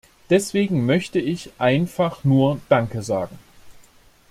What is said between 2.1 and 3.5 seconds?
nur danke sagen.